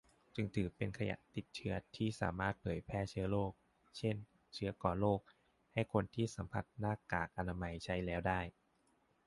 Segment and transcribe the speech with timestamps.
[0.35, 3.51] จึงถือเป็นขยะติดเชื้อที่สามารถแพร่เชื้อโรค
[3.97, 4.15] เช่น
[4.53, 5.19] เชื้อก่อโรค
[5.73, 8.39] ให้คนที่สัมผัสหน้ากากอนามัยใช้แล้วได้